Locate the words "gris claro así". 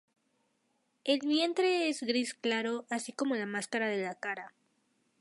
2.01-3.13